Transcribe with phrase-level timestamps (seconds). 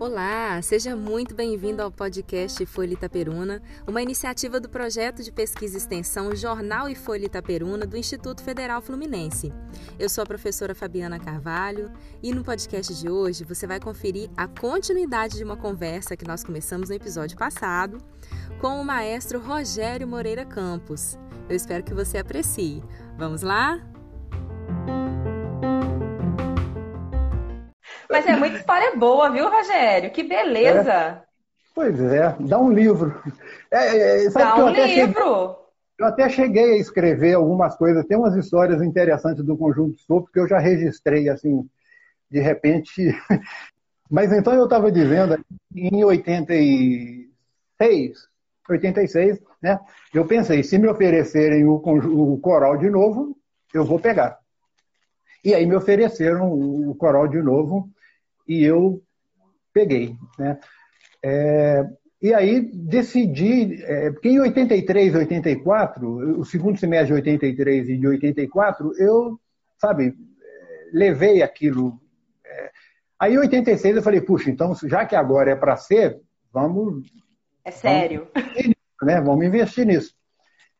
[0.00, 5.76] Olá, seja muito bem-vindo ao podcast Folha Itaperuna, uma iniciativa do projeto de pesquisa e
[5.76, 9.52] extensão Jornal e Folha Itaperuna do Instituto Federal Fluminense.
[9.98, 11.92] Eu sou a professora Fabiana Carvalho
[12.22, 16.42] e no podcast de hoje você vai conferir a continuidade de uma conversa que nós
[16.42, 17.98] começamos no episódio passado
[18.62, 21.18] com o maestro Rogério Moreira Campos.
[21.50, 22.82] Eu espero que você aprecie.
[23.18, 23.97] Vamos lá?
[28.18, 30.10] Mas é muita história boa, viu, Rogério?
[30.10, 30.92] Que beleza!
[30.92, 31.22] É.
[31.72, 33.14] Pois é, dá um livro.
[33.70, 34.88] É, é, dá um livro!
[34.88, 35.14] Cheguei,
[36.00, 40.40] eu até cheguei a escrever algumas coisas, tem umas histórias interessantes do Conjunto Sopro que
[40.40, 41.64] eu já registrei, assim,
[42.28, 43.16] de repente.
[44.10, 45.38] Mas então eu estava dizendo,
[45.72, 48.18] em 86,
[48.68, 49.78] 86, né?
[50.12, 53.38] Eu pensei, se me oferecerem o, o coral de novo,
[53.72, 54.40] eu vou pegar.
[55.44, 57.88] E aí me ofereceram o coral de novo
[58.48, 59.02] e eu
[59.72, 60.16] peguei.
[60.38, 60.58] Né?
[61.22, 61.84] É,
[62.20, 68.06] e aí decidi, é, porque em 83, 84, o segundo semestre de 83 e de
[68.06, 69.38] 84, eu,
[69.78, 70.14] sabe,
[70.92, 72.00] levei aquilo.
[72.44, 72.70] É,
[73.18, 76.20] aí em 86 eu falei, puxa, então já que agora é para ser,
[76.52, 77.06] vamos.
[77.64, 78.28] É sério.
[78.34, 80.14] Vamos, né, vamos investir nisso.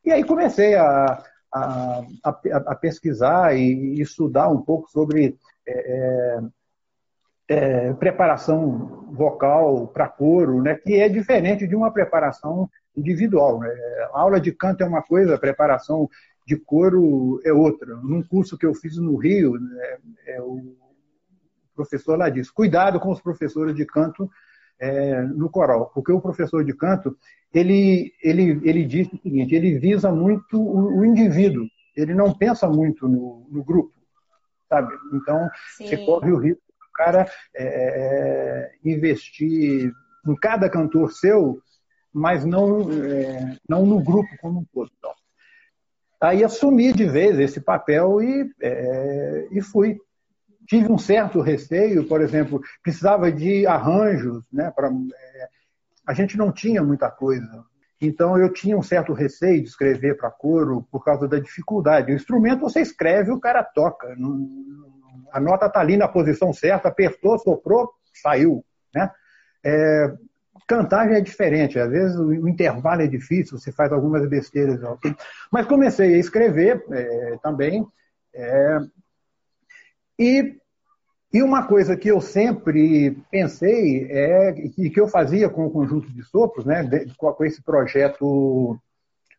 [0.05, 1.23] E aí comecei a,
[1.53, 2.31] a, a,
[2.67, 6.39] a pesquisar e, estudar um pouco sobre é,
[7.49, 13.61] é preparação vocal para coro, né, que é diferente de uma preparação individual.
[13.61, 13.71] Né?
[14.13, 16.09] A aula de canto é uma coisa, a preparação
[16.47, 17.97] de coro é outra.
[17.97, 20.77] Num curso que eu fiz no Rio, né, é, o
[21.75, 24.31] professor lá disse: cuidado com os professores de canto
[24.79, 27.17] é, no coral, porque o professor de canto
[27.53, 32.69] ele, ele, ele diz o seguinte: ele visa muito o, o indivíduo, ele não pensa
[32.69, 33.93] muito no, no grupo,
[34.69, 34.93] sabe?
[35.15, 35.87] Então, Sim.
[35.87, 36.68] você corre o risco
[36.99, 39.93] cara é, é, investir
[40.27, 41.63] em cada cantor seu,
[42.13, 44.91] mas não, é, não no grupo como um todo.
[44.99, 45.13] Então,
[46.21, 49.97] aí assumi de vez esse papel e, é, e fui.
[50.67, 54.71] Tive um certo receio, por exemplo, precisava de arranjos, né?
[54.71, 55.49] Pra, é,
[56.07, 57.65] a gente não tinha muita coisa.
[58.01, 62.13] Então eu tinha um certo receio de escrever para coro por causa da dificuldade.
[62.13, 64.15] O instrumento você escreve, o cara toca.
[64.17, 64.37] Não,
[65.33, 68.65] a nota está ali na posição certa, apertou, soprou, saiu.
[68.95, 69.11] Né?
[69.65, 70.13] É,
[70.67, 74.81] cantar é diferente, às vezes o intervalo é difícil, você faz algumas besteiras.
[75.51, 77.87] Mas comecei a escrever é, também.
[78.35, 78.79] É,
[80.19, 80.57] e,
[81.33, 86.11] e uma coisa que eu sempre pensei é, e que eu fazia com o conjunto
[86.13, 88.79] de sopros, né, com esse projeto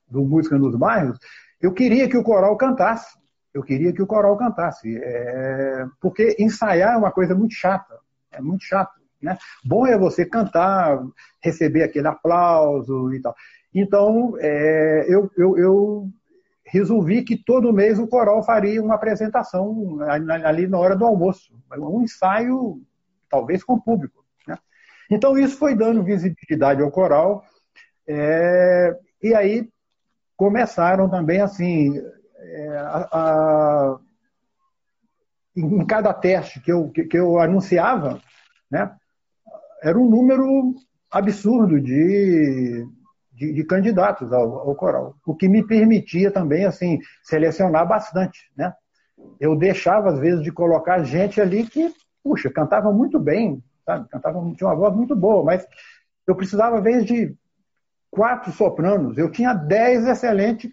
[0.08, 1.20] do Música nos Bairros,
[1.62, 3.19] eu queria que o coral cantasse
[3.54, 4.98] eu queria que o coral cantasse.
[4.98, 8.00] É, porque ensaiar é uma coisa muito chata.
[8.32, 9.00] É muito chato.
[9.22, 9.38] Né?
[9.66, 11.00] Bom é você cantar,
[11.42, 13.36] receber aquele aplauso e tal.
[13.74, 16.09] Então, é, eu, eu, eu,
[16.64, 19.98] resolvi que todo mês o coral faria uma apresentação
[20.46, 21.52] ali na hora do almoço.
[21.78, 22.82] Um ensaio,
[23.28, 24.24] talvez com o público.
[24.48, 24.58] Né?
[25.09, 27.44] Então, isso foi dando visibilidade ao coral.
[28.08, 29.68] É, e aí
[30.38, 32.00] começaram também assim
[32.42, 34.00] é, a, a,
[35.56, 38.22] em cada teste que eu, que, que, eu anunciava,
[38.72, 38.96] né,
[39.84, 40.74] era um número
[41.12, 42.88] absurdo de,
[43.34, 48.74] de, de candidatos ao, ao, coral, o que me permitia também assim selecionar bastante, né?
[49.40, 54.08] Eu deixava às vezes de colocar gente ali que, puxa, cantava muito bem, sabe?
[54.08, 55.68] Cantava tinha uma voz muito boa, mas
[56.26, 57.36] eu precisava às vezes de
[58.10, 60.72] quatro sopranos, eu tinha dez excelentes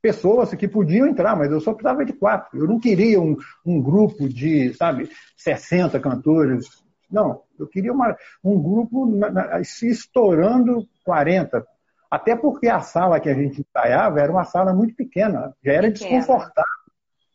[0.00, 2.58] pessoas que podiam entrar, mas eu só precisava de quatro.
[2.58, 6.66] Eu não queria um, um grupo de, sabe, 60 cantores.
[7.10, 11.66] Não, eu queria uma, um grupo na, na, se estourando 40.
[12.10, 15.90] Até porque a sala que a gente ensaiava era uma sala muito pequena, já era
[15.90, 16.64] desconfortável.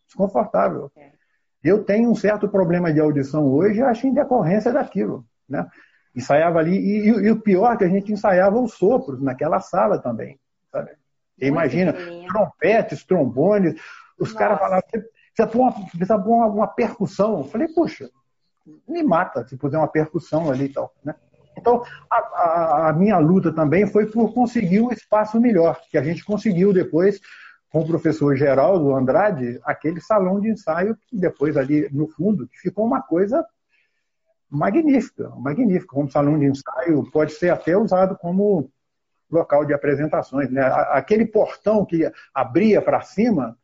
[0.05, 0.91] Desconfortável.
[0.97, 1.11] É.
[1.63, 5.25] Eu tenho um certo problema de audição hoje, acho em decorrência daquilo.
[5.47, 5.65] Né?
[6.15, 9.59] Ensaiava ali, e, e, e o pior é que a gente ensaiava os sopros naquela
[9.59, 10.39] sala também.
[10.71, 10.91] Sabe?
[11.39, 11.93] Imagina,
[12.27, 13.79] trompetes, trombones.
[14.19, 17.39] Os caras falavam, precisa pôr, uma, precisa pôr uma, uma, percussão.
[17.39, 18.09] Eu falei, puxa,
[18.87, 20.93] me mata se puser uma percussão ali e tal.
[21.03, 21.13] Né?
[21.57, 26.03] Então, a, a, a, minha luta também foi por conseguir um espaço melhor, que a
[26.03, 27.19] gente conseguiu depois
[27.69, 32.57] com o professor Geraldo Andrade, aquele salão de ensaio que depois ali no fundo que
[32.59, 33.45] ficou uma coisa
[34.49, 35.93] magnífica, magnífica.
[35.93, 38.71] Como salão de ensaio pode ser até usado como
[39.29, 40.49] local de apresentações.
[40.49, 40.61] Né?
[40.89, 43.57] Aquele portão que abria para cima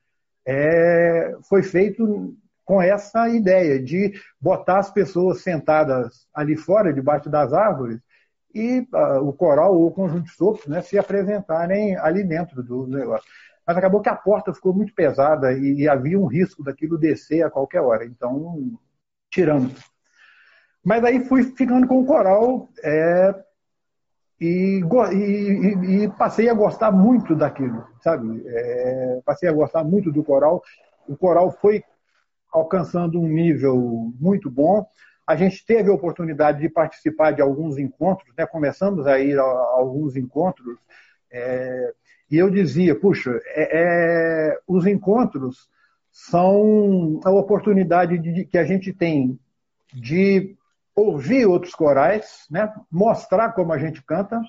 [0.45, 7.53] é, foi feito com essa ideia de botar as pessoas sentadas ali fora, debaixo das
[7.53, 7.99] árvores,
[8.53, 12.87] e uh, o coral ou o conjunto de sopros né, se apresentarem ali dentro do
[12.87, 13.25] negócio.
[13.65, 17.43] Mas acabou que a porta ficou muito pesada e, e havia um risco daquilo descer
[17.43, 18.05] a qualquer hora.
[18.05, 18.77] Então,
[19.29, 19.73] tiramos.
[20.83, 23.35] Mas aí fui ficando com o coral é,
[24.41, 24.81] e,
[25.13, 28.41] e, e, passei a gostar muito daquilo, sabe?
[28.45, 30.63] É, passei a gostar muito do coral.
[31.07, 31.83] O coral foi
[32.51, 34.85] alcançando um nível muito bom.
[35.27, 38.45] A gente teve a oportunidade de participar de alguns encontros, né?
[38.47, 40.77] começamos a ir a, alguns encontros,
[41.31, 41.94] é,
[42.29, 45.69] e eu dizia, puxa, é, é, os encontros
[46.11, 49.39] são a oportunidade de, que a gente tem
[49.94, 50.55] de
[50.95, 52.71] ouvir outros corais, né?
[52.91, 54.41] mostrar como a gente canta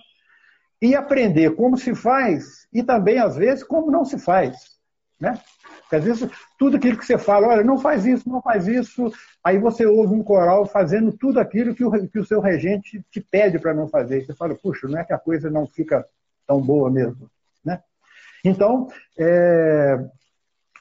[0.81, 4.73] e aprender como se faz e também, às vezes, como não se faz.
[5.21, 5.39] Né?
[5.83, 9.13] Porque às vezes tudo aquilo que você fala, olha, não faz isso, não faz isso,
[9.45, 13.21] aí você ouve um coral fazendo tudo aquilo que o, que o seu regente te
[13.21, 14.25] pede para não fazer.
[14.25, 16.05] Você fala, puxa, não é que a coisa não fica
[16.47, 17.31] tão boa mesmo.
[17.65, 17.81] Né?
[18.45, 19.97] Então, é,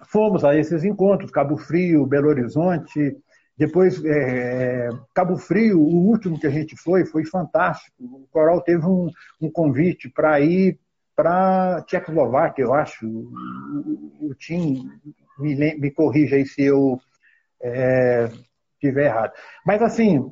[0.07, 3.15] fomos a esses encontros, Cabo Frio, Belo Horizonte,
[3.61, 7.95] depois, é, Cabo Frio, o último que a gente foi, foi fantástico.
[8.03, 9.07] O Coral teve um,
[9.39, 10.79] um convite para ir
[11.15, 13.05] para Tchecoslováquia, eu acho.
[13.07, 14.89] O, o Tim
[15.37, 16.99] me, me corrija aí se eu
[17.61, 18.31] é,
[18.73, 19.31] estiver errado.
[19.63, 20.27] Mas, assim,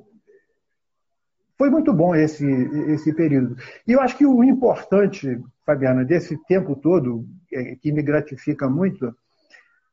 [1.56, 2.48] foi muito bom esse,
[2.88, 3.56] esse período.
[3.88, 9.16] E eu acho que o importante, Fabiana, desse tempo todo, é, que me gratifica muito,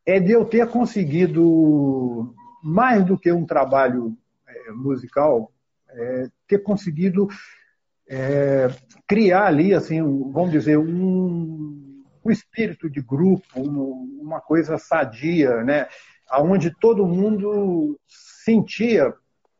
[0.07, 4.17] é de eu ter conseguido mais do que um trabalho
[4.47, 5.53] é, musical,
[5.89, 7.29] é, ter conseguido
[8.09, 8.69] é,
[9.07, 10.01] criar ali, assim,
[10.33, 15.87] vamos dizer, um, um espírito de grupo, um, uma coisa sadia, né?
[16.33, 17.99] onde todo mundo
[18.45, 19.15] sentia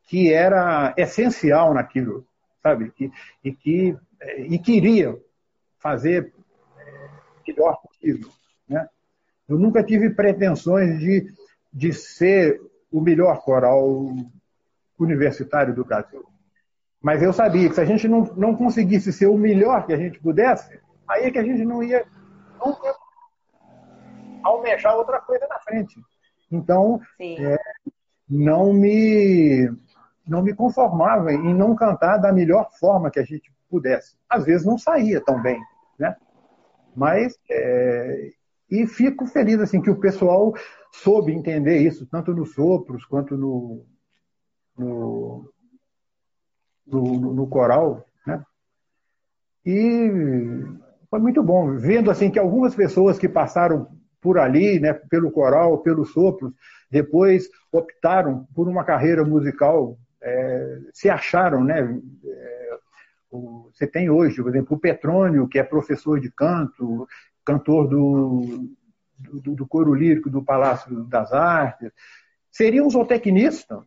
[0.09, 2.27] que era essencial naquilo,
[2.63, 2.93] sabe?
[3.01, 3.11] E,
[3.45, 3.97] e que
[4.39, 5.17] e queria
[5.79, 6.33] fazer
[6.79, 7.09] é,
[7.47, 8.31] melhor possível,
[8.69, 8.89] né?
[9.49, 11.33] Eu nunca tive pretensões de,
[11.73, 12.61] de ser
[12.91, 14.11] o melhor coral
[14.99, 16.25] universitário do Brasil.
[17.03, 19.97] Mas eu sabia que se a gente não, não conseguisse ser o melhor que a
[19.97, 22.05] gente pudesse, aí é que a gente não ia
[22.65, 22.95] nunca
[24.43, 26.01] almejar outra coisa na frente.
[26.51, 27.59] Então, é,
[28.29, 29.71] não me
[30.27, 34.17] não me conformava em não cantar da melhor forma que a gente pudesse.
[34.29, 35.61] Às vezes não saía tão bem,
[35.97, 36.17] né?
[36.97, 38.33] Mas é,
[38.69, 40.53] e fico feliz assim que o pessoal
[41.03, 43.85] soube entender isso, tanto nos sopros quanto no,
[44.77, 45.53] no,
[46.87, 48.07] no, no coral.
[48.27, 48.45] Né?
[49.65, 50.11] E
[51.11, 53.89] foi muito bom, vendo assim que algumas pessoas que passaram
[54.21, 56.53] por ali, né, pelo coral, pelos sopros,
[56.91, 62.01] depois optaram por uma carreira musical, é, se acharam, né?
[62.25, 62.79] É,
[63.31, 67.07] você tem hoje, por exemplo, o Petrônio, que é professor de canto,
[67.45, 68.71] cantor do,
[69.19, 71.91] do, do coro lírico do Palácio das Artes,
[72.51, 73.81] seria um zootecnista.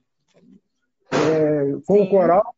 [1.12, 2.02] É, com Sim.
[2.04, 2.56] o coral,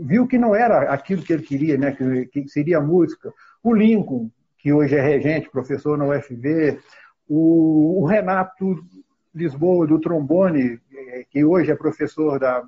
[0.00, 3.32] viu que não era aquilo que ele queria, né, que, que seria a música.
[3.62, 6.78] O Lincoln, que hoje é regente, professor na UFV,
[7.28, 8.84] o, o Renato
[9.34, 12.62] Lisboa, do trombone, é, que hoje é professor da,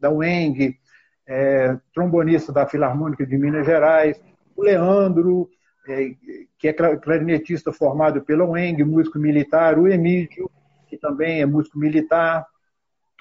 [0.00, 0.78] da UENG,
[1.26, 4.20] é, trombonista da Filarmônica de Minas Gerais,
[4.56, 5.48] o Leandro,
[5.86, 6.14] é,
[6.58, 10.50] que é clarinetista formado pela UENG, músico militar, o Emílio,
[10.86, 12.46] que também é músico militar,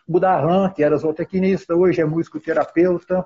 [0.08, 3.26] o Darlan, que era zootecnista, hoje é músico terapeuta,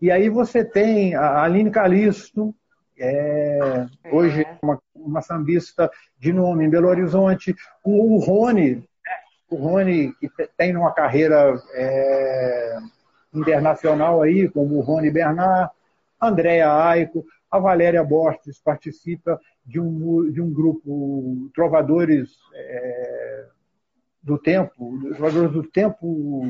[0.00, 2.54] e aí você tem a Aline Calisto,
[2.98, 8.86] é, hoje é uma, uma sambista de nome em Belo Horizonte, o, o Rony,
[9.50, 12.78] o Rony que tem uma carreira é,
[13.32, 15.70] internacional aí, como o Rony Bernard,
[16.20, 23.46] Andréa Aico, a Valéria Borges participa de um, de um grupo Trovadores é,
[24.22, 26.42] do Tempo, Trovadores do Tempo,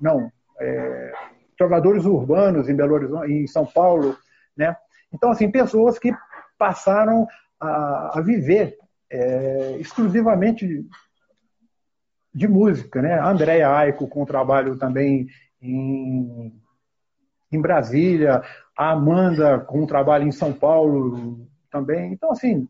[0.00, 0.30] não,
[0.60, 1.12] é,
[1.56, 4.16] Trovadores Urbanos em Belo Horizonte, em São Paulo,
[4.56, 4.76] né?
[5.12, 6.12] Então, assim, pessoas que
[6.58, 7.26] passaram
[7.58, 8.76] a, a viver
[9.10, 10.86] é, exclusivamente
[12.32, 13.20] de música, né?
[13.20, 15.28] Andréa Aico com trabalho também
[15.60, 16.52] em,
[17.52, 18.42] em Brasília,
[18.80, 22.14] a Amanda com um trabalho em São Paulo também.
[22.14, 22.66] Então, assim,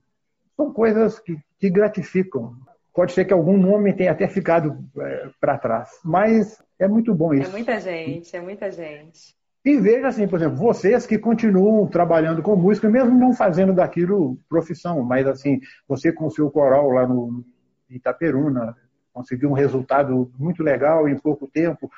[0.57, 2.57] são coisas que, que gratificam.
[2.93, 7.33] Pode ser que algum nome tenha até ficado é, para trás, mas é muito bom
[7.33, 7.49] isso.
[7.49, 9.37] É muita gente, é muita gente.
[9.65, 14.37] E veja assim, por exemplo, vocês que continuam trabalhando com música, mesmo não fazendo daquilo
[14.49, 17.45] profissão, mas assim, você com o seu coral lá no,
[17.89, 18.77] Itaperuna,
[19.13, 21.89] conseguiu um resultado muito legal em pouco tempo,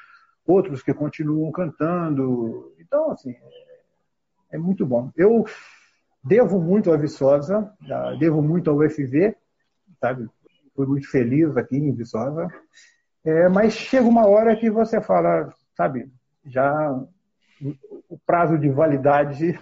[0.47, 2.75] outros que continuam cantando.
[2.78, 3.35] Então, assim,
[4.52, 5.11] é, muito bom.
[5.16, 5.44] Eu
[6.23, 7.73] devo muito à Viçosa,
[8.18, 9.35] devo muito ao UFV,
[10.00, 10.28] sabe?
[10.76, 12.49] Fui muito feliz aqui em Viçosa.
[13.25, 16.11] É, mas chega uma hora que você fala, sabe,
[16.44, 16.92] já
[18.09, 19.59] o prazo de validade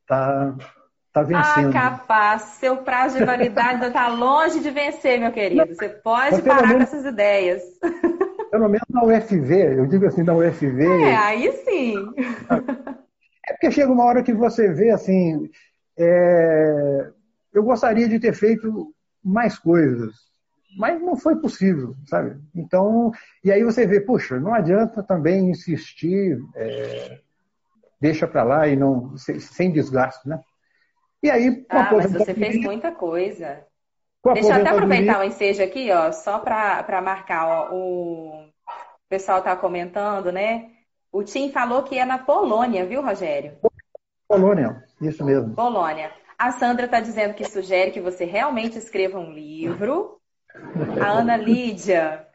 [0.00, 0.54] está
[1.12, 1.68] tá vencendo.
[1.68, 2.42] Ah, capaz.
[2.42, 5.74] Seu prazo de validade está longe de vencer, meu querido.
[5.74, 7.62] Você pode parar menos, com essas ideias.
[8.50, 10.84] Pelo menos na UFV, eu digo assim, na UFV.
[10.84, 11.94] É, aí sim.
[13.48, 15.48] É porque chega uma hora que você vê assim.
[15.98, 17.10] É,
[17.52, 20.14] eu gostaria de ter feito mais coisas,
[20.76, 22.38] mas não foi possível, sabe?
[22.54, 23.10] Então,
[23.42, 27.18] e aí você vê, puxa, não adianta também insistir, é,
[28.00, 30.38] deixa para lá e não sem desgaste, né?
[31.22, 33.64] E aí, ah, mas você fez muita coisa.
[34.34, 38.48] Deixa eu até aproveitar o ensejo aqui, ó, só para marcar, ó, o
[39.08, 40.70] pessoal está comentando, né?
[41.16, 43.52] O Tim falou que é na Polônia, viu, Rogério?
[44.28, 45.54] Polônia, isso mesmo.
[45.54, 46.10] Polônia.
[46.36, 50.20] A Sandra está dizendo que sugere que você realmente escreva um livro.
[51.00, 52.26] A Ana Lídia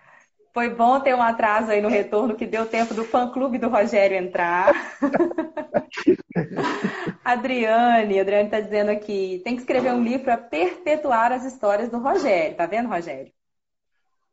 [0.52, 4.18] foi bom ter um atraso aí no retorno que deu tempo do fã-clube do Rogério
[4.18, 4.74] entrar.
[7.24, 12.00] Adriane, Adriane está dizendo aqui, tem que escrever um livro para perpetuar as histórias do
[12.00, 12.58] Rogério.
[12.58, 13.32] Tá vendo, Rogério?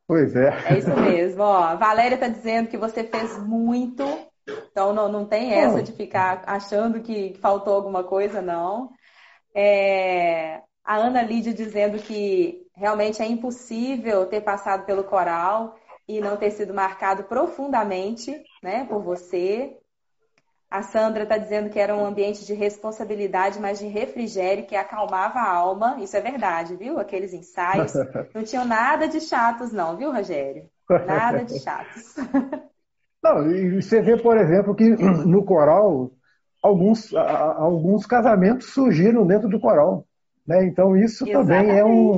[0.07, 0.49] Pois é.
[0.65, 1.43] É isso mesmo.
[1.43, 4.03] Ó, a Valéria está dizendo que você fez muito,
[4.71, 8.91] então não, não tem essa de ficar achando que faltou alguma coisa, não.
[9.53, 15.75] É, a Ana Lídia dizendo que realmente é impossível ter passado pelo coral
[16.07, 19.77] e não ter sido marcado profundamente né, por você.
[20.71, 25.39] A Sandra está dizendo que era um ambiente de responsabilidade, mas de refrigério que acalmava
[25.39, 25.97] a alma.
[25.99, 26.99] Isso é verdade, viu?
[26.99, 27.93] Aqueles ensaios
[28.33, 30.69] não tinham nada de chatos, não, viu, Rogério?
[30.89, 32.15] Nada de chatos.
[33.21, 34.89] Não, e você vê, por exemplo, que
[35.25, 36.11] no coral
[36.61, 40.05] alguns, alguns casamentos surgiram dentro do coral.
[40.47, 40.65] Né?
[40.65, 41.47] Então, isso Exatamente.
[41.47, 42.15] também é um,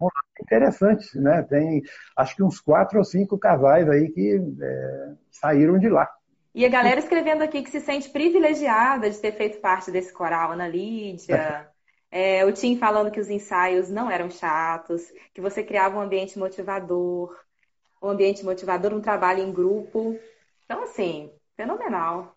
[0.00, 0.08] um
[0.40, 1.42] interessante, né?
[1.42, 1.82] Tem
[2.16, 6.08] acho que uns quatro ou cinco casais aí que é, saíram de lá.
[6.54, 10.52] E a galera escrevendo aqui que se sente privilegiada de ter feito parte desse coral,
[10.52, 11.68] Ana Lídia.
[12.08, 15.02] É, o Tim falando que os ensaios não eram chatos,
[15.34, 17.36] que você criava um ambiente motivador,
[18.02, 20.18] um ambiente motivador, um trabalho em grupo.
[20.64, 22.34] Então, assim, fenomenal.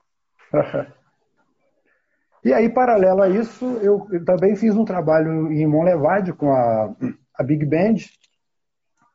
[2.43, 6.93] e aí, paralelo a isso, eu, também fiz um trabalho em Monlevade com a
[7.39, 7.95] a Big Band.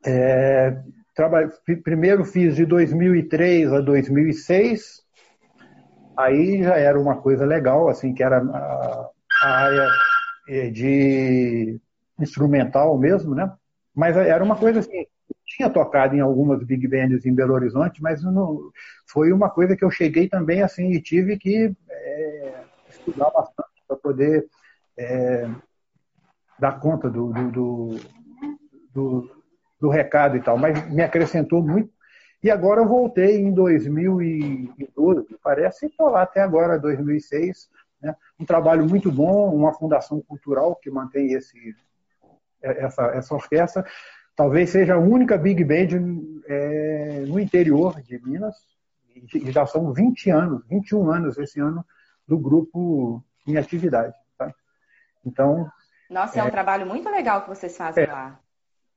[0.06, 0.80] É,
[1.14, 5.02] trabalho, primeiro fiz de 2003 a 2006,
[6.16, 9.10] aí já era uma coisa legal, assim, que era a,
[9.42, 9.88] a área
[10.48, 11.78] é, de
[12.18, 13.52] instrumental mesmo, né?
[13.94, 15.06] Mas era uma coisa assim,
[15.56, 18.70] tinha tocado em algumas big bands em Belo Horizonte, mas não,
[19.06, 23.96] foi uma coisa que eu cheguei também assim e tive que é, estudar bastante para
[23.96, 24.46] poder
[24.96, 25.48] é,
[26.58, 28.00] dar conta do, do, do,
[28.92, 29.30] do,
[29.80, 31.92] do recado e tal, mas me acrescentou muito.
[32.42, 37.70] E agora eu voltei em 2012, parece, e estou lá até agora, 2006.
[38.02, 38.14] Né?
[38.38, 41.74] Um trabalho muito bom, uma fundação cultural que mantém esse,
[42.60, 43.84] essa, essa orquestra.
[44.36, 45.88] Talvez seja a única big band
[46.46, 48.56] é, no interior de Minas,
[49.34, 51.84] e já são 20 anos, 21 anos esse ano,
[52.26, 54.14] do grupo em atividade.
[54.36, 54.52] Tá?
[55.24, 55.70] Então,
[56.10, 58.38] nossa, é, é um trabalho muito legal que vocês fazem é, lá.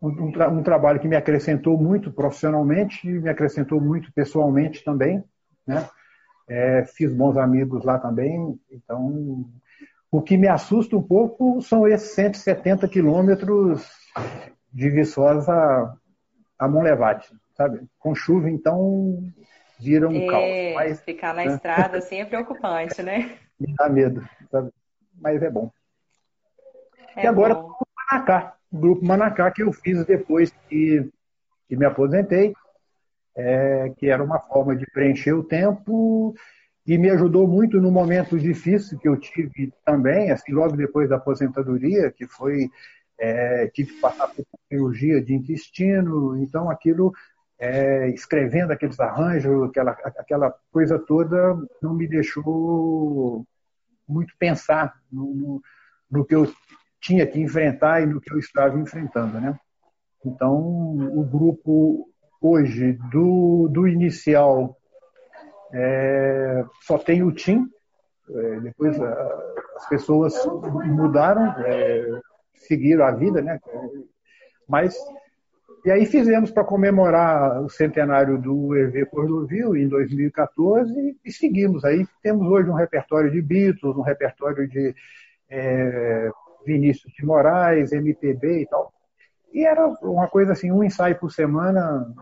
[0.02, 5.24] Um, tra um, trabalho que me acrescentou muito profissionalmente, me acrescentou muito pessoalmente também,
[5.66, 5.88] né?
[6.50, 9.46] É, fiz bons amigos lá também, então
[10.10, 13.86] o que me assusta um pouco são esses 170 quilômetros
[14.78, 15.92] de Viçosa
[16.60, 17.82] a Monlevade, sabe?
[17.98, 19.18] Com chuva, então,
[19.80, 20.76] vira um é, caos.
[20.76, 21.56] Mas, ficar na né?
[21.56, 23.40] estrada assim é preocupante, né?
[23.60, 24.70] Me dá medo, sabe?
[25.20, 25.72] Mas é bom.
[27.16, 31.10] É e agora o Manacá, o grupo Manacá que eu fiz depois que,
[31.68, 32.54] que me aposentei,
[33.36, 36.36] é, que era uma forma de preencher o tempo
[36.86, 41.16] e me ajudou muito no momento difícil que eu tive também, assim, logo depois da
[41.16, 42.70] aposentadoria, que foi
[43.20, 47.14] é, tive que passar por cirurgia de intestino, então aquilo
[47.60, 53.46] é, escrevendo aqueles arranjos, aquela, aquela coisa toda, não me deixou
[54.08, 55.62] muito pensar no, no,
[56.10, 56.52] no que eu
[57.02, 59.60] tinha que enfrentar e no que eu estava enfrentando, né?
[60.26, 62.10] Então, o grupo
[62.42, 64.78] hoje do, do inicial
[65.74, 67.68] é, só tem o Tim,
[68.30, 70.34] é, depois a, as pessoas
[70.86, 72.22] mudaram, é,
[72.68, 73.60] seguiram a vida, né?
[74.68, 74.96] Mas
[75.86, 82.06] E aí fizemos para comemorar o centenário do EV Cordovil em 2014 e seguimos aí.
[82.22, 84.94] Temos hoje um repertório de Beatles, um repertório de
[85.50, 86.30] é,
[86.66, 88.94] Vinícius de Moraes, MPB e tal.
[89.54, 92.14] E era uma coisa assim, um ensaio por semana,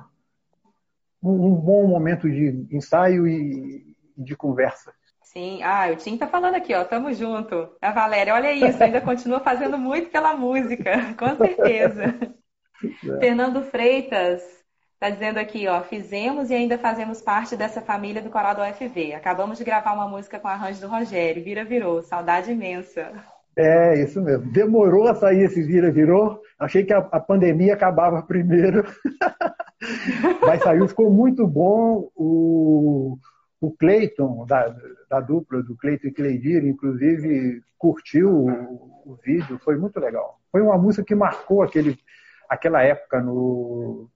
[1.22, 4.94] um, um bom momento de ensaio e de conversa.
[5.38, 7.68] Sim, ah, o Tim tá falando aqui, ó, tamo junto.
[7.82, 12.16] A Valéria, olha isso, ainda continua fazendo muito pela música, com certeza.
[12.84, 13.20] É.
[13.20, 14.42] Fernando Freitas
[14.94, 19.14] está dizendo aqui, ó, fizemos e ainda fazemos parte dessa família do Coral do UFV.
[19.14, 23.12] Acabamos de gravar uma música com arranjo do Rogério, Vira Virou, saudade imensa.
[23.58, 24.50] É, isso mesmo.
[24.54, 26.42] Demorou a sair esse Vira Virou.
[26.58, 28.86] Achei que a, a pandemia acabava primeiro.
[30.42, 32.10] Mas saiu, ficou muito bom.
[32.16, 33.18] O,
[33.60, 34.74] o Cleiton, da,
[35.10, 39.60] da dupla do Cleiton e Cleidir, inclusive, curtiu o, o vídeo.
[39.64, 40.40] Foi muito legal.
[40.52, 41.98] Foi uma música que marcou aquele
[42.50, 44.10] aquela época no,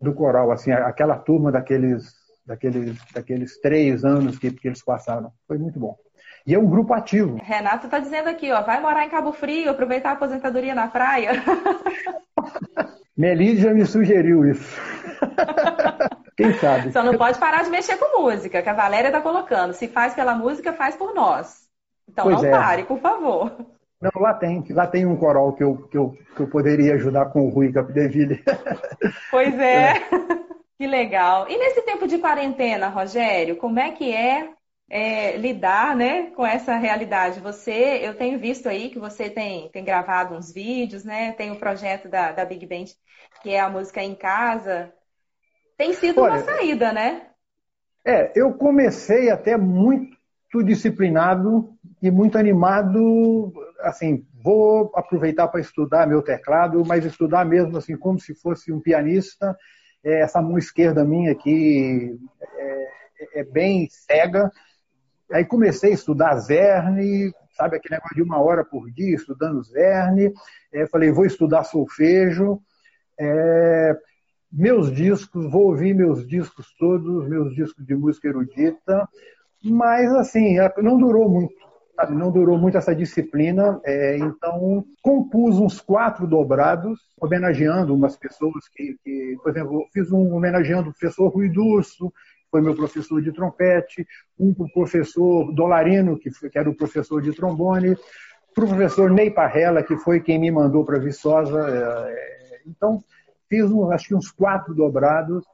[0.00, 2.14] do coral, assim, aquela turma daqueles,
[2.46, 5.32] daqueles, daqueles três anos que, que eles passaram.
[5.46, 5.96] Foi muito bom.
[6.46, 7.38] E é um grupo ativo.
[7.42, 11.32] Renato está dizendo aqui, ó, vai morar em Cabo Frio, aproveitar a aposentadoria na praia.
[13.16, 14.78] Melide já me sugeriu isso.
[16.36, 16.92] Quem sabe?
[16.92, 19.72] Só não pode parar de mexer com música, que a Valéria está colocando.
[19.72, 21.64] Se faz pela música, faz por nós.
[22.08, 22.50] Então pois não é.
[22.50, 23.52] pare, por favor.
[24.00, 27.26] Não, lá tem, lá tem um coral que eu, que eu, que eu poderia ajudar
[27.26, 28.42] com o Rui Capdeville.
[29.30, 29.92] Pois é.
[29.92, 29.94] é.
[30.76, 31.48] Que legal.
[31.48, 34.50] E nesse tempo de quarentena, Rogério, como é que é,
[34.90, 37.38] é, lidar né, com essa realidade?
[37.40, 41.32] Você, eu tenho visto aí que você tem, tem gravado uns vídeos, né?
[41.32, 42.86] Tem o projeto da, da Big Band,
[43.40, 44.92] que é a música em casa.
[45.76, 47.28] Tem sido Olha, uma saída, né?
[48.04, 56.22] É, eu comecei até muito disciplinado e muito animado assim, vou aproveitar para estudar meu
[56.22, 59.56] teclado, mas estudar mesmo assim como se fosse um pianista.
[60.02, 64.50] É, essa mão esquerda minha aqui é, é, bem cega.
[65.32, 70.32] Aí comecei a estudar Zerne, sabe aquele negócio de uma hora por dia estudando Zerne.
[70.72, 72.60] É, falei, vou estudar solfejo.
[73.18, 73.96] É,
[74.56, 79.08] meus discos, vou ouvir meus discos todos, meus discos de música erudita,
[79.64, 81.64] mas assim, não durou muito
[81.96, 88.68] sabe, não durou muito essa disciplina, é, então compus uns quatro dobrados, homenageando umas pessoas
[88.68, 92.12] que, que, por exemplo, fiz um homenageando o professor Rui Durso,
[92.50, 94.06] foi meu professor de trompete,
[94.38, 97.96] um para o professor Dolarino, que, foi, que era o professor de trombone,
[98.54, 101.60] para o professor Ney Parrella, que foi quem me mandou para Viçosa.
[101.68, 103.02] É, então,
[103.54, 105.44] fiz um, acho que uns quatro dobrados,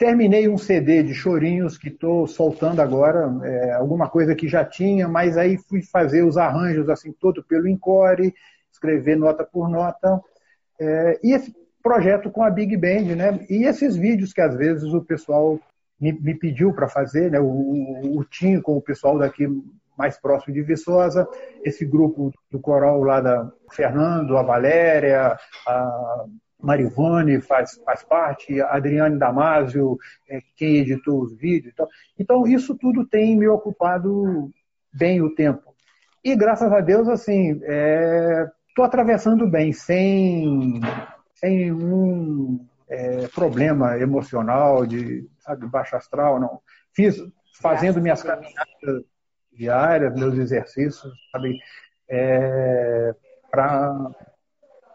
[0.00, 5.06] Terminei um CD de chorinhos que estou soltando agora, é, alguma coisa que já tinha,
[5.06, 8.32] mas aí fui fazer os arranjos assim todo pelo Encore,
[8.72, 10.18] escrever nota por nota.
[10.80, 13.46] É, e esse projeto com a Big Band, né?
[13.50, 15.60] E esses vídeos que às vezes o pessoal
[16.00, 17.38] me, me pediu para fazer, né?
[17.38, 19.46] O, o Tim com o pessoal daqui
[19.98, 21.28] mais próximo de Viçosa,
[21.62, 26.24] esse grupo do coral lá da Fernando, a Valéria, a
[26.62, 29.96] Marivone faz, faz parte, Adriane Damasio,
[30.28, 31.72] é, quem editou os vídeos.
[31.72, 34.50] Então, então, isso tudo tem me ocupado
[34.92, 35.74] bem o tempo.
[36.22, 40.80] E graças a Deus, assim, estou é, atravessando bem, sem,
[41.34, 46.60] sem um é, problema emocional de sabe, baixo astral, não.
[46.92, 47.16] Fiz
[47.60, 49.04] fazendo minhas caminhadas
[49.52, 51.58] diárias, meus exercícios, sabe,
[52.08, 53.14] é,
[53.50, 54.10] para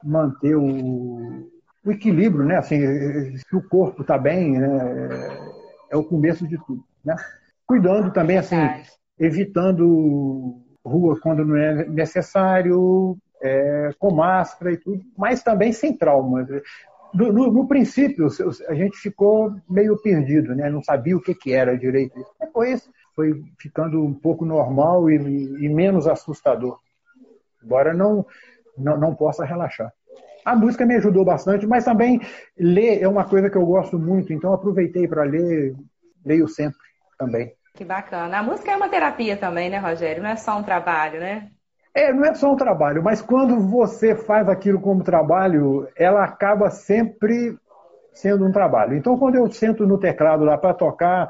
[0.04, 1.50] manter o,
[1.86, 2.58] o equilíbrio, né?
[2.58, 5.56] Assim, se o corpo está bem, né?
[5.90, 7.16] é o começo de tudo, né?
[7.68, 8.58] Cuidando também, assim,
[9.20, 16.48] evitando rua quando não é necessário, é, com máscara e tudo, mas também sem traumas.
[17.14, 18.28] No, no, no, princípio,
[18.68, 20.70] a gente ficou meio perdido, né?
[20.70, 22.14] não sabia o que, que era direito.
[22.40, 26.80] Depois foi ficando um pouco normal e, e menos assustador.
[27.64, 28.26] Embora não,
[28.78, 29.94] não, não possa relaxar.
[30.46, 32.22] A música me ajudou bastante, mas também
[32.56, 35.76] ler é uma coisa que eu gosto muito, então aproveitei para ler,
[36.24, 36.78] leio sempre
[37.18, 37.52] também.
[37.74, 38.38] Que bacana.
[38.38, 40.22] A música é uma terapia também, né, Rogério?
[40.22, 41.50] Não é só um trabalho, né?
[41.96, 46.70] É, não é só um trabalho, mas quando você faz aquilo como trabalho, ela acaba
[46.70, 47.58] sempre
[48.14, 48.96] sendo um trabalho.
[48.96, 51.30] Então, quando eu sento no teclado lá para tocar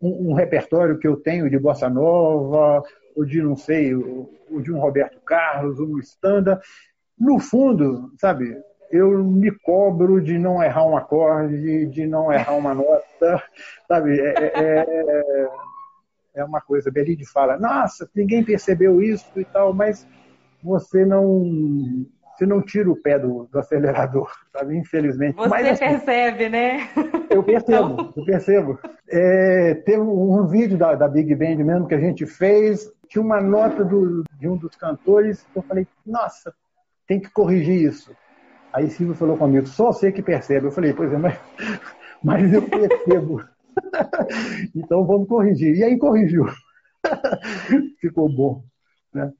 [0.00, 2.82] um, um, repertório que eu tenho de bossa nova,
[3.16, 4.28] ou de, não sei, ou
[4.60, 6.60] de um Roberto Carlos, um Standa,
[7.18, 8.56] no fundo, sabe,
[8.90, 13.42] eu me cobro de não errar um acorde, de não errar uma nota,
[13.88, 14.20] sabe?
[14.20, 15.48] É, é, é,
[16.36, 20.06] é uma coisa, Belide fala, nossa, ninguém percebeu isso e tal, mas
[20.62, 24.76] você não você não tira o pé do, do acelerador, sabe?
[24.76, 25.36] Infelizmente.
[25.36, 26.88] Você Mas, assim, percebe, né?
[27.30, 28.12] Eu percebo, então...
[28.16, 28.78] eu percebo.
[29.08, 33.40] É, teve um vídeo da, da, Big Band mesmo que a gente fez, tinha uma
[33.40, 36.52] nota do, de um dos cantores, eu falei, nossa,
[37.06, 38.14] tem que corrigir isso.
[38.72, 40.66] Aí Silvio falou comigo, só você que percebe.
[40.66, 41.38] Eu falei, pois é, mas,
[42.22, 43.40] mas eu percebo.
[44.74, 45.76] então vamos corrigir.
[45.76, 46.46] E aí corrigiu.
[48.00, 48.64] Ficou bom.
[49.12, 49.32] Né?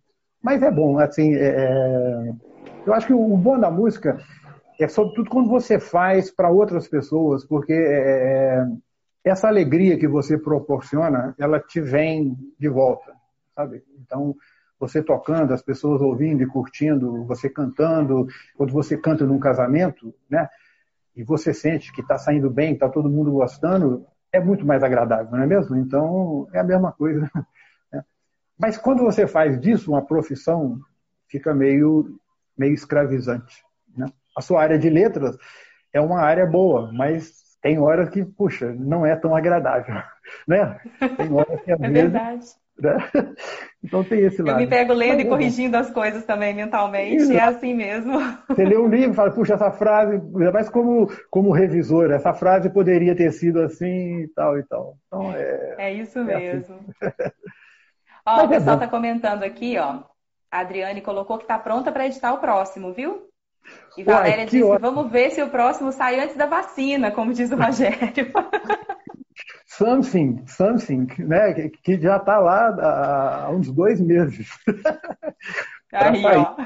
[0.43, 2.33] Mas é bom, assim, é, é...
[2.87, 4.19] eu acho que o bom da música
[4.79, 8.67] é sobretudo quando você faz para outras pessoas, porque é, é...
[9.25, 13.13] essa alegria que você proporciona, ela te vem de volta,
[13.55, 13.83] sabe?
[14.01, 14.37] Então,
[14.79, 20.49] você tocando, as pessoas ouvindo e curtindo, você cantando, quando você canta num casamento, né?
[21.17, 25.31] E você sente que está saindo bem, está todo mundo gostando, é muito mais agradável,
[25.31, 25.77] não é mesmo?
[25.77, 27.31] Então, é a mesma coisa.
[27.93, 28.05] Né?
[28.59, 30.81] Mas quando você faz disso uma profissão,
[31.29, 32.19] fica meio,
[32.59, 33.63] meio escravizante.
[33.97, 34.07] Né?
[34.37, 35.37] A sua área de letras
[35.93, 39.95] é uma área boa, mas tem horas que, puxa, não é tão agradável.
[40.49, 40.81] Né?
[41.19, 42.47] Tem horas que, às é vezes, verdade
[42.79, 42.97] né?
[43.83, 44.57] Então tem esse lado.
[44.57, 47.33] Eu me pego lendo Mas, e corrigindo as coisas também mentalmente, Isso.
[47.33, 48.19] é assim mesmo.
[48.49, 52.71] Você lê um livro e fala, puxa, essa frase, mas como, como revisor, essa frase
[52.71, 54.97] poderia ter sido assim e tal e tal.
[55.07, 56.45] Então, é, é isso é assim.
[56.45, 56.75] mesmo.
[57.01, 57.33] Assim.
[58.25, 60.03] ó, o é pessoal está comentando aqui, ó.
[60.51, 63.29] A Adriane colocou que está pronta para editar o próximo, viu?
[63.97, 64.79] E Valéria Uai, disse: ótimo.
[64.79, 68.33] vamos ver se o próximo sai antes da vacina, como diz o Rogério.
[69.77, 71.69] Something, something, né?
[71.83, 74.49] Que já está lá há uns dois meses.
[75.93, 76.57] Aí, ó.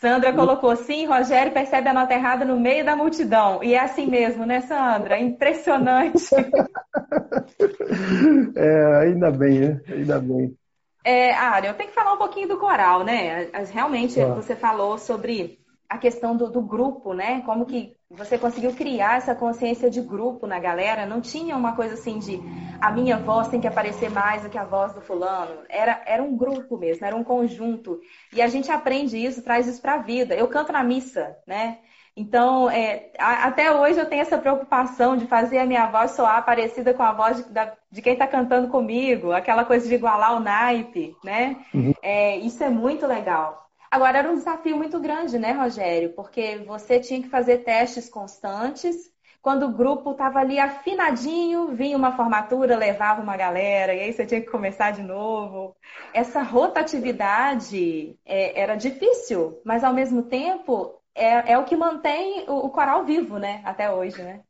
[0.00, 3.62] Sandra colocou, sim, Rogério percebe a nota errada no meio da multidão.
[3.62, 5.18] E é assim mesmo, né, Sandra?
[5.18, 6.34] Impressionante.
[8.56, 9.80] é, ainda bem, né?
[9.88, 10.56] Ainda bem.
[11.04, 13.50] É, Ari, eu tenho que falar um pouquinho do coral, né?
[13.72, 14.34] Realmente, ah.
[14.34, 15.58] você falou sobre
[15.90, 17.42] a questão do, do, grupo, né?
[17.44, 21.04] Como que você conseguiu criar essa consciência de grupo na galera?
[21.04, 22.40] Não tinha uma coisa assim de
[22.80, 25.62] a minha voz tem que aparecer mais do que a voz do fulano.
[25.68, 28.00] Era, era um grupo mesmo, era um conjunto.
[28.32, 30.32] E a gente aprende isso, traz isso para a vida.
[30.32, 31.78] Eu canto na missa, né?
[32.16, 36.94] Então, é, até hoje eu tenho essa preocupação de fazer a minha voz soar parecida
[36.94, 40.40] com a voz de, da, de quem está cantando comigo, aquela coisa de igualar o
[40.40, 41.56] naipe, né?
[41.74, 41.92] Uhum.
[42.00, 43.69] É, isso é muito legal.
[43.90, 46.12] Agora, era um desafio muito grande, né, Rogério?
[46.14, 49.10] Porque você tinha que fazer testes constantes.
[49.42, 54.26] Quando o grupo estava ali afinadinho, vinha uma formatura, levava uma galera, e aí você
[54.26, 55.74] tinha que começar de novo.
[56.14, 62.66] Essa rotatividade é, era difícil, mas ao mesmo tempo é, é o que mantém o,
[62.66, 64.42] o coral vivo, né, até hoje, né?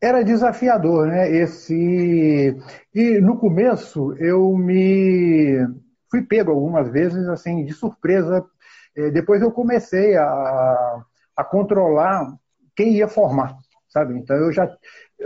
[0.00, 1.30] era desafiador, né?
[1.30, 2.56] Esse
[2.94, 5.64] e no começo eu me
[6.10, 8.44] fui pego algumas vezes assim de surpresa
[8.94, 11.04] depois eu comecei a,
[11.36, 12.32] a controlar
[12.76, 13.56] quem ia formar,
[13.88, 14.18] sabe?
[14.18, 14.68] Então eu já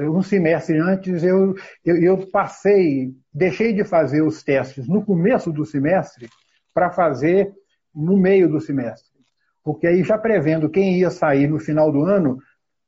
[0.01, 5.65] um semestre antes eu, eu, eu, passei, deixei de fazer os testes no começo do
[5.65, 6.29] semestre
[6.75, 7.53] para fazer
[7.95, 9.17] no meio do semestre.
[9.65, 12.39] Porque aí já prevendo quem ia sair no final do ano,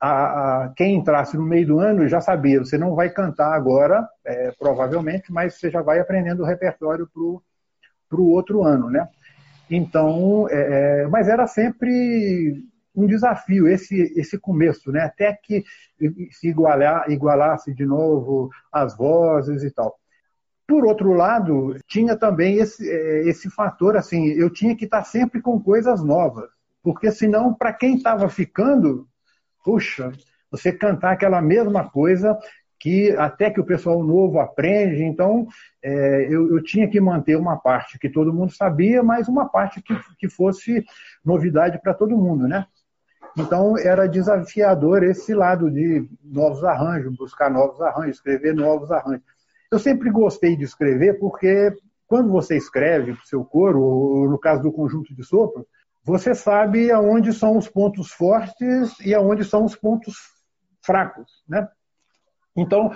[0.01, 4.07] a, a quem entrasse no meio do ano já sabia, você não vai cantar agora,
[4.25, 7.09] é, provavelmente, mas você já vai aprendendo o repertório
[8.09, 9.09] para o outro ano, né?
[9.71, 15.03] Então, é, é, mas era sempre um desafio esse esse começo, né?
[15.03, 15.65] Até que
[16.33, 19.97] se igualar, igualasse de novo as vozes e tal.
[20.67, 25.41] Por outro lado, tinha também esse, é, esse fator assim, eu tinha que estar sempre
[25.41, 26.51] com coisas novas,
[26.83, 29.09] porque senão para quem estava ficando,
[29.65, 30.13] puxa,
[30.51, 32.37] você cantar aquela mesma coisa
[32.79, 35.03] que até que o pessoal novo aprende.
[35.03, 35.47] Então,
[35.83, 39.83] é, eu, eu, tinha que manter uma parte que todo mundo sabia, mas uma parte
[39.83, 40.85] que, que fosse
[41.25, 42.67] novidade para todo mundo, né?
[43.37, 49.25] Então, era desafiador esse lado de novos arranjos, buscar novos arranjos, escrever novos arranjos.
[49.71, 51.73] Eu sempre gostei de escrever porque
[52.07, 55.67] quando você escreve para o seu coro, ou no caso do conjunto de sopro,
[56.03, 60.17] você sabe aonde são os pontos fortes e aonde são os pontos
[60.83, 61.69] fracos, né?
[62.61, 62.93] Então,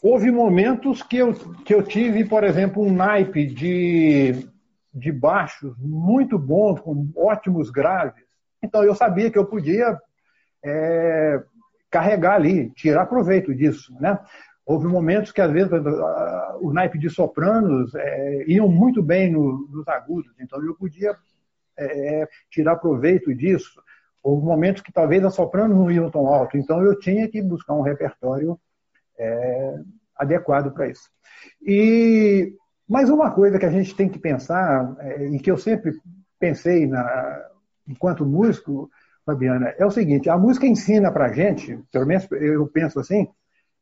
[0.00, 4.48] houve momentos que eu, que eu tive, por exemplo, um naipe de,
[4.94, 8.24] de baixos muito bons, com ótimos graves.
[8.62, 9.98] Então, eu sabia que eu podia
[10.64, 11.42] é,
[11.90, 14.18] carregar ali, tirar proveito disso, né?
[14.64, 15.72] Houve momentos que, às vezes,
[16.60, 21.16] o naipe de sopranos é, iam muito bem no, nos agudos, então eu podia
[21.76, 23.82] é, tirar proveito disso.
[24.22, 27.74] Houve momentos que talvez as sopranos não iam tão alto, então eu tinha que buscar
[27.74, 28.56] um repertório
[29.20, 29.78] é,
[30.16, 31.08] adequado para isso.
[31.62, 32.54] E
[32.88, 35.92] mais uma coisa que a gente tem que pensar, é, e que eu sempre
[36.38, 37.46] pensei na,
[37.86, 38.90] enquanto músico,
[39.24, 43.28] Fabiana, é o seguinte: a música ensina para gente, pelo menos eu penso assim,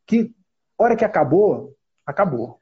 [0.06, 0.34] que
[0.76, 1.74] hora que acabou,
[2.04, 2.60] acabou.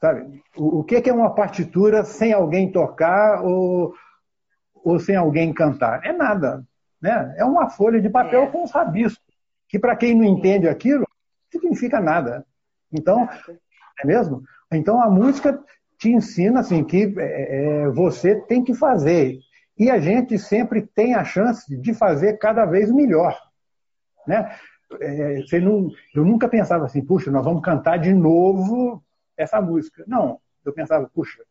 [0.00, 0.42] Sabe?
[0.56, 3.94] O, o que é uma partitura sem alguém tocar ou,
[4.74, 6.04] ou sem alguém cantar?
[6.04, 6.64] É nada.
[7.00, 7.34] Né?
[7.36, 8.46] É uma folha de papel é.
[8.46, 9.24] com os rabiscos,
[9.68, 11.06] que para quem não entende aquilo,
[11.60, 12.44] significa nada.
[12.92, 13.28] Então,
[14.02, 14.42] é mesmo?
[14.72, 15.62] Então a música
[15.98, 19.38] te ensina assim que é, é, você tem que fazer.
[19.78, 23.38] E a gente sempre tem a chance de fazer cada vez melhor.
[24.26, 24.54] Né?
[25.00, 29.02] É, você não, eu nunca pensava assim, puxa, nós vamos cantar de novo
[29.36, 30.04] essa música.
[30.06, 31.42] Não, eu pensava, puxa,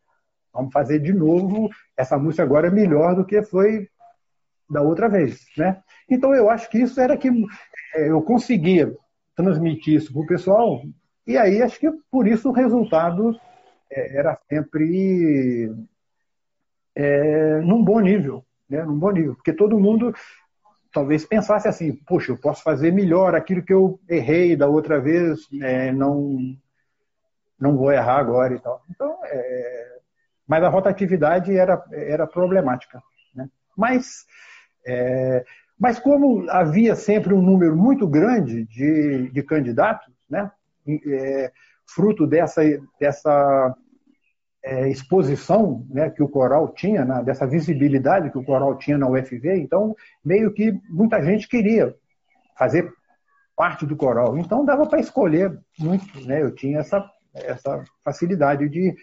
[0.52, 3.88] vamos fazer de novo essa música agora é melhor do que foi
[4.68, 5.82] da outra vez, né?
[6.08, 7.28] Então eu acho que isso era que
[7.94, 8.96] é, eu conseguia
[9.34, 10.82] transmitir isso para o pessoal
[11.26, 13.38] e aí acho que por isso o resultado
[13.88, 15.72] é, era sempre
[16.94, 18.82] é, num bom nível, né?
[18.84, 20.12] Num bom nível, porque todo mundo
[20.92, 25.46] talvez pensasse assim, puxa, eu posso fazer melhor aquilo que eu errei da outra vez,
[25.62, 26.36] é, não
[27.58, 28.82] não vou errar agora e tal.
[28.90, 29.98] Então, é,
[30.48, 33.00] mas a rotatividade era era problemática,
[33.34, 33.48] né?
[33.76, 34.26] Mas
[34.84, 35.44] é,
[35.80, 40.50] mas como havia sempre um número muito grande de, de candidatos, né?
[41.06, 41.50] É,
[41.86, 42.62] fruto dessa,
[43.00, 43.74] dessa
[44.62, 49.08] é, exposição né, que o coral tinha, né, dessa visibilidade que o coral tinha na
[49.08, 51.94] UFV, então meio que muita gente queria
[52.56, 52.92] fazer
[53.56, 54.36] parte do coral.
[54.38, 56.42] Então dava para escolher muito, né?
[56.42, 58.94] Eu tinha essa, essa facilidade de.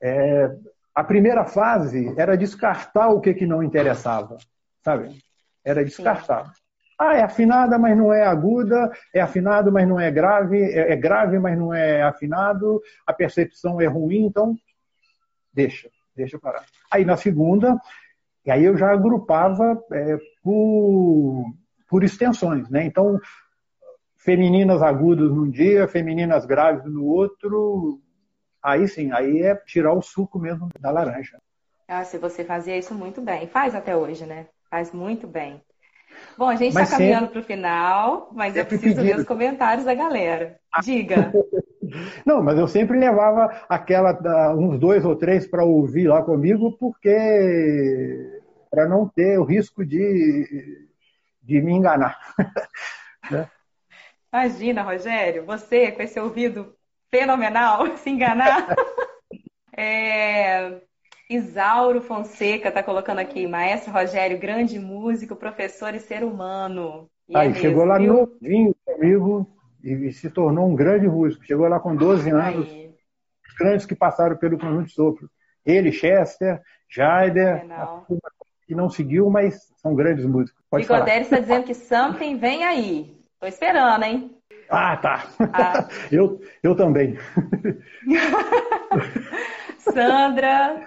[0.00, 0.50] É,
[0.94, 4.36] a primeira fase era descartar o que, que não interessava,
[4.84, 5.16] sabe?
[5.64, 6.52] Era descartar.
[6.98, 10.96] Ah, é afinada, mas não é aguda, é afinado, mas não é grave, é, é
[10.96, 14.54] grave, mas não é afinado, a percepção é ruim, então
[15.52, 16.64] deixa, deixa parar.
[16.90, 17.76] Aí na segunda,
[18.44, 21.44] e aí eu já agrupava é, por,
[21.88, 22.84] por extensões, né?
[22.84, 23.18] Então,
[24.16, 28.00] femininas agudas num dia, femininas graves no outro,
[28.62, 31.38] aí sim, aí é tirar o suco mesmo da laranja.
[31.88, 34.46] Ah, se você fazia isso muito bem, faz até hoje, né?
[34.72, 35.60] Faz muito bem.
[36.38, 39.16] Bom, a gente está caminhando para o final, mas eu preciso pedido.
[39.16, 40.58] ver os comentários da galera.
[40.82, 41.30] Diga.
[42.24, 44.14] Não, mas eu sempre levava aquela
[44.54, 50.88] uns dois ou três para ouvir lá comigo, porque para não ter o risco de,
[51.42, 52.18] de me enganar.
[53.30, 53.50] né?
[54.32, 56.74] Imagina, Rogério, você com esse ouvido
[57.10, 58.74] fenomenal, se enganar.
[59.76, 60.80] é...
[61.34, 67.08] Isauro Fonseca está colocando aqui, maestro Rogério, grande músico, professor e ser humano.
[67.28, 68.30] E Aí, é chegou lá viu?
[68.40, 69.46] novinho comigo,
[69.82, 71.44] e se tornou um grande músico.
[71.44, 72.94] Chegou lá com 12 anos, Aí.
[73.46, 75.30] os grandes que passaram pelo Conjunto de Sopro.
[75.64, 77.66] Ele, Chester, Jaider,
[78.66, 80.62] que não seguiu, mas são grandes músicos.
[80.70, 83.16] Pode Bigodério está dizendo que something vem aí.
[83.40, 84.36] Tô esperando, hein?
[84.68, 85.26] Ah, tá.
[85.52, 85.88] Ah.
[86.10, 87.16] eu, eu também.
[89.78, 90.84] Sandra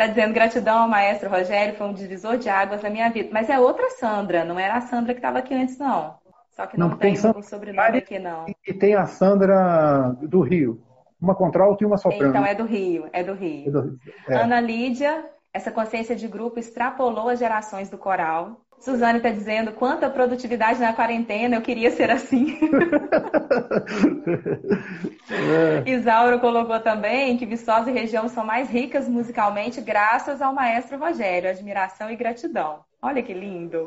[0.00, 3.28] está dizendo gratidão ao maestro Rogério, foi um divisor de águas na minha vida.
[3.30, 6.14] Mas é outra Sandra, não era a Sandra que estava aqui antes, não.
[6.52, 8.46] Só que não, não tem, tem um sobrenome aqui, não.
[8.66, 10.82] E tem a Sandra do Rio.
[11.20, 12.30] Uma contralto e uma soprano.
[12.30, 13.68] Então é do Rio, é do Rio.
[13.68, 14.00] É do Rio.
[14.26, 14.36] É.
[14.36, 18.62] Ana Lídia, essa consciência de grupo extrapolou as gerações do coral.
[18.80, 22.58] Suzane está dizendo quanta produtividade na quarentena, eu queria ser assim.
[25.30, 25.90] é.
[25.90, 31.50] Isauro colocou também que Viçosa e região são mais ricas musicalmente graças ao maestro Rogério.
[31.50, 32.80] Admiração e gratidão.
[33.02, 33.84] Olha que lindo.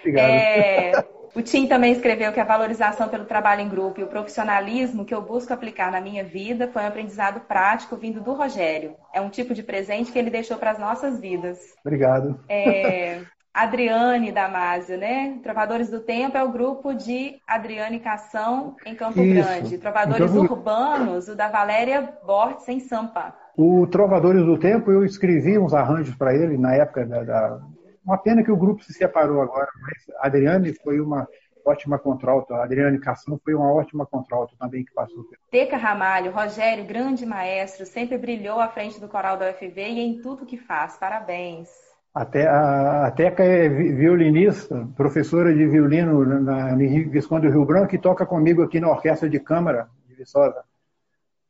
[0.00, 0.30] Obrigado.
[0.30, 0.92] É,
[1.34, 5.14] o Tim também escreveu que a valorização pelo trabalho em grupo e o profissionalismo que
[5.14, 8.96] eu busco aplicar na minha vida foi um aprendizado prático vindo do Rogério.
[9.14, 11.58] É um tipo de presente que ele deixou para as nossas vidas.
[11.84, 12.38] Obrigado.
[12.48, 15.38] É, Adriane Damasio, né?
[15.42, 19.48] Trovadores do Tempo é o grupo de Adriane Cação em Campo Isso.
[19.48, 19.78] Grande.
[19.78, 23.34] Trovadores então, Urbanos, o da Valéria Bortes em Sampa.
[23.56, 27.60] O Trovadores do Tempo, eu escrevi uns arranjos para ele na época da, da
[28.04, 31.28] uma pena que o grupo se separou agora, mas a Adriane foi uma
[31.64, 32.54] ótima contralto.
[32.54, 35.24] A Adriane Cação foi uma ótima contralto também que passou.
[35.50, 40.20] Teca Ramalho, Rogério, grande maestro, sempre brilhou à frente do coral da UFV e em
[40.22, 40.96] tudo que faz.
[40.96, 41.89] Parabéns.
[42.12, 47.94] Até a, a Teca é violinista, professora de violino na, na Visconde do Rio Branco,
[47.94, 50.64] e toca comigo aqui na Orquestra de Câmara de Viçosa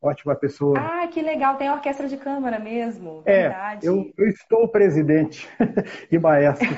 [0.00, 0.78] ótima pessoa.
[0.78, 3.22] Ah, que legal, tem orquestra de câmara mesmo.
[3.26, 3.86] É, verdade.
[3.86, 5.48] Eu, eu estou presidente
[6.10, 6.68] e maestro.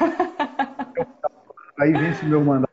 [1.79, 2.73] Aí vence meu mandato.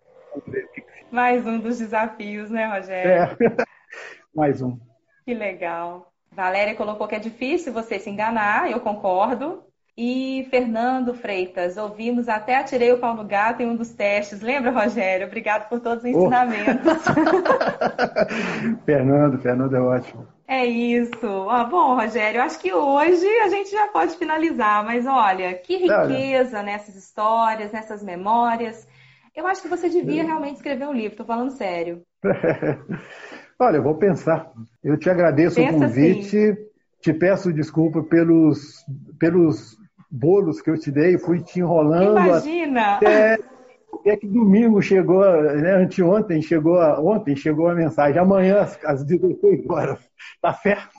[1.11, 3.11] Mais um dos desafios, né, Rogério?
[3.11, 3.65] É,
[4.33, 4.77] mais um.
[5.25, 6.11] Que legal.
[6.31, 9.63] Valéria colocou que é difícil você se enganar, eu concordo.
[10.01, 14.39] E Fernando Freitas, ouvimos até atirei o pau no gato em um dos testes.
[14.39, 15.27] Lembra, Rogério?
[15.27, 17.03] Obrigado por todos os ensinamentos.
[17.05, 18.77] Oh.
[18.85, 20.25] Fernando, Fernando é ótimo.
[20.47, 21.49] É isso.
[21.49, 26.63] Ah, bom, Rogério, acho que hoje a gente já pode finalizar, mas olha, que riqueza
[26.63, 28.87] nessas histórias, nessas memórias.
[29.35, 32.03] Eu acho que você devia realmente escrever um livro, estou falando sério.
[33.59, 34.49] olha, eu vou pensar.
[34.81, 36.57] Eu te agradeço Pensa o convite, assim.
[37.01, 38.77] te peço desculpa pelos,
[39.19, 39.77] pelos
[40.09, 42.19] bolos que eu te dei, fui te enrolando.
[42.19, 42.95] Imagina!
[42.95, 43.39] Até,
[43.93, 45.23] até que domingo chegou,
[45.55, 49.99] né, anteontem chegou, ontem chegou a mensagem, amanhã às 18 horas,
[50.41, 50.89] tá certo?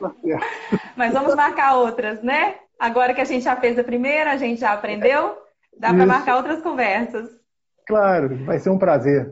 [0.00, 0.46] tá certo.
[0.96, 2.56] Mas vamos marcar outras, né?
[2.78, 5.36] Agora que a gente já fez a primeira, a gente já aprendeu,
[5.78, 7.28] dá para marcar outras conversas.
[7.86, 9.30] Claro, vai ser um prazer.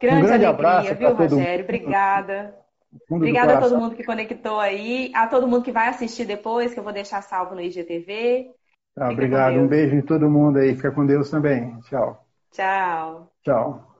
[0.00, 1.64] Grande, um grande alegria, abraço viu, Rogério?
[1.64, 2.61] Obrigada.
[3.08, 6.80] Obrigada a todo mundo que conectou aí, a todo mundo que vai assistir depois, que
[6.80, 8.50] eu vou deixar salvo no IGTV.
[8.94, 10.74] Tá, obrigado, um beijo em todo mundo aí.
[10.74, 11.78] Fica com Deus também.
[11.82, 12.26] Tchau.
[12.50, 13.32] Tchau.
[13.42, 13.91] Tchau.